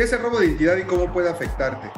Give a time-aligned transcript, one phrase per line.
[0.00, 1.90] ¿Qué es el robo de identidad y cómo puede afectarte?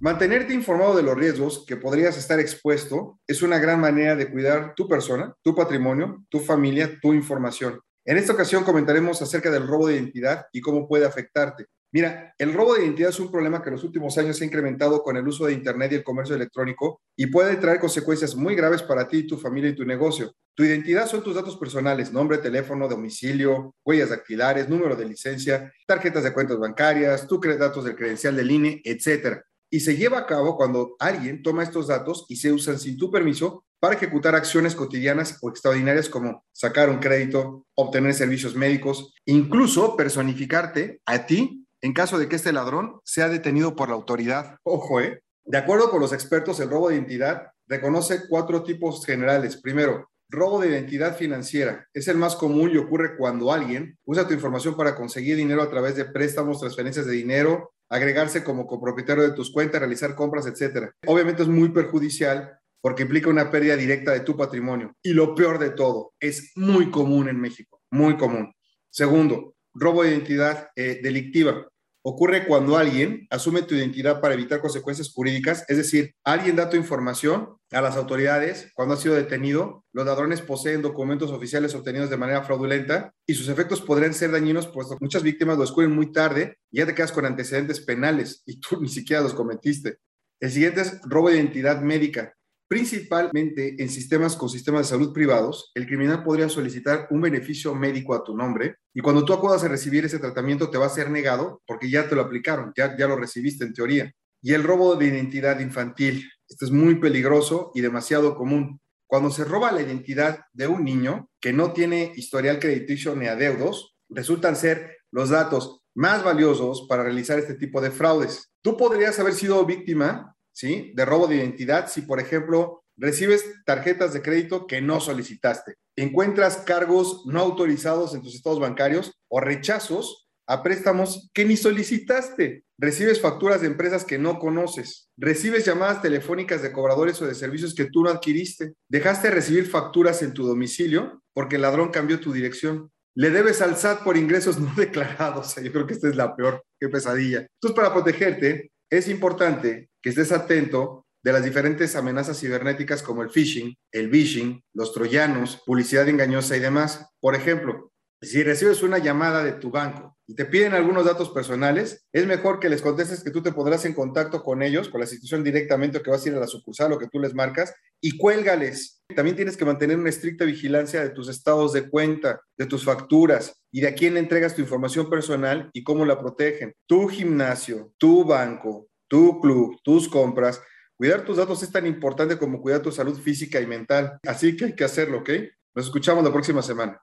[0.00, 4.72] Mantenerte informado de los riesgos que podrías estar expuesto es una gran manera de cuidar
[4.74, 7.78] tu persona, tu patrimonio, tu familia, tu información.
[8.06, 11.66] En esta ocasión comentaremos acerca del robo de identidad y cómo puede afectarte.
[11.92, 14.46] Mira, el robo de identidad es un problema que en los últimos años se ha
[14.46, 18.54] incrementado con el uso de Internet y el comercio electrónico y puede traer consecuencias muy
[18.54, 20.32] graves para ti, tu familia y tu negocio.
[20.54, 26.24] Tu identidad son tus datos personales, nombre, teléfono, domicilio, huellas dactilares, número de licencia, tarjetas
[26.24, 29.38] de cuentas bancarias, tus datos del credencial del INE, etc.
[29.70, 33.10] Y se lleva a cabo cuando alguien toma estos datos y se usan sin tu
[33.10, 39.96] permiso para ejecutar acciones cotidianas o extraordinarias como sacar un crédito, obtener servicios médicos, incluso
[39.96, 44.56] personificarte a ti en caso de que este ladrón sea detenido por la autoridad.
[44.62, 45.22] Ojo, ¿eh?
[45.44, 49.60] De acuerdo con los expertos, el robo de identidad reconoce cuatro tipos generales.
[49.60, 51.86] Primero, robo de identidad financiera.
[51.92, 55.70] Es el más común y ocurre cuando alguien usa tu información para conseguir dinero a
[55.70, 60.90] través de préstamos, transferencias de dinero, agregarse como copropietario de tus cuentas, realizar compras, etc.
[61.06, 64.96] Obviamente es muy perjudicial porque implica una pérdida directa de tu patrimonio.
[65.02, 68.52] Y lo peor de todo, es muy común en México, muy común.
[68.90, 71.68] Segundo, robo de identidad eh, delictiva
[72.02, 76.76] ocurre cuando alguien asume tu identidad para evitar consecuencias jurídicas, es decir, alguien da tu
[76.76, 82.16] información a las autoridades cuando ha sido detenido, los ladrones poseen documentos oficiales obtenidos de
[82.16, 86.12] manera fraudulenta y sus efectos podrían ser dañinos, puesto que muchas víctimas lo descubren muy
[86.12, 89.98] tarde y ya te quedas con antecedentes penales y tú ni siquiera los cometiste.
[90.40, 92.34] El siguiente es robo de identidad médica.
[92.72, 98.14] Principalmente en sistemas con sistemas de salud privados, el criminal podría solicitar un beneficio médico
[98.14, 101.10] a tu nombre y cuando tú acudas a recibir ese tratamiento te va a ser
[101.10, 104.10] negado porque ya te lo aplicaron, ya, ya lo recibiste en teoría.
[104.40, 108.80] Y el robo de identidad infantil, esto es muy peligroso y demasiado común.
[109.06, 113.98] Cuando se roba la identidad de un niño que no tiene historial crediticio ni adeudos,
[114.08, 118.50] resultan ser los datos más valiosos para realizar este tipo de fraudes.
[118.62, 120.92] Tú podrías haber sido víctima ¿sí?
[120.94, 126.58] De robo de identidad si, por ejemplo, recibes tarjetas de crédito que no solicitaste, encuentras
[126.58, 133.20] cargos no autorizados en tus estados bancarios o rechazos a préstamos que ni solicitaste, recibes
[133.20, 137.86] facturas de empresas que no conoces, recibes llamadas telefónicas de cobradores o de servicios que
[137.86, 142.32] tú no adquiriste, dejaste de recibir facturas en tu domicilio porque el ladrón cambió tu
[142.32, 142.90] dirección.
[143.14, 145.54] Le debes al SAT por ingresos no declarados.
[145.56, 147.40] Yo creo que esta es la peor, qué pesadilla.
[147.40, 153.30] Entonces, para protegerte, es importante que estés atento de las diferentes amenazas cibernéticas como el
[153.30, 157.06] phishing, el vishing, los troyanos, publicidad engañosa y demás.
[157.20, 162.06] Por ejemplo, si recibes una llamada de tu banco y te piden algunos datos personales,
[162.12, 165.04] es mejor que les contestes que tú te pondrás en contacto con ellos, con la
[165.04, 167.74] institución directamente o que vas a ir a la sucursal o que tú les marcas
[168.00, 169.02] y cuélgales.
[169.14, 173.54] También tienes que mantener una estricta vigilancia de tus estados de cuenta, de tus facturas,
[173.72, 176.74] y de a quién entregas tu información personal y cómo la protegen.
[176.86, 180.62] Tu gimnasio, tu banco, tu club, tus compras.
[180.96, 184.18] Cuidar tus datos es tan importante como cuidar tu salud física y mental.
[184.26, 185.30] Así que hay que hacerlo, ¿ok?
[185.74, 186.98] Nos escuchamos la próxima semana.